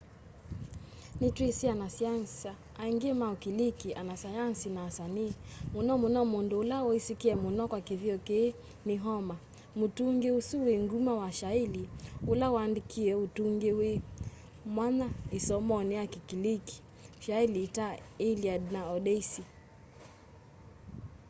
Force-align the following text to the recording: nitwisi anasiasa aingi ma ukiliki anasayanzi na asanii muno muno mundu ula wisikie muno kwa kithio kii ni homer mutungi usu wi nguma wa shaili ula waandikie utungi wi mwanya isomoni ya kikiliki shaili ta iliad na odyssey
nitwisi 1.19 1.65
anasiasa 1.73 2.51
aingi 2.83 3.09
ma 3.19 3.27
ukiliki 3.35 3.89
anasayanzi 4.01 4.67
na 4.75 4.81
asanii 4.89 5.33
muno 5.73 5.93
muno 6.01 6.21
mundu 6.31 6.55
ula 6.63 6.77
wisikie 6.87 7.33
muno 7.43 7.63
kwa 7.71 7.79
kithio 7.87 8.17
kii 8.27 8.55
ni 8.87 8.95
homer 9.03 9.39
mutungi 9.79 10.29
usu 10.39 10.55
wi 10.65 10.75
nguma 10.83 11.13
wa 11.21 11.29
shaili 11.39 11.83
ula 12.31 12.47
waandikie 12.55 13.11
utungi 13.25 13.71
wi 13.79 13.93
mwanya 14.75 15.07
isomoni 15.37 15.93
ya 15.99 16.05
kikiliki 16.11 16.77
shaili 17.23 17.63
ta 17.75 17.87
iliad 18.27 18.63
na 18.73 18.81
odyssey 18.95 19.45